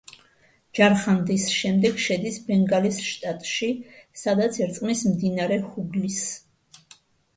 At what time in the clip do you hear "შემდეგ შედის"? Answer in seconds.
1.57-2.39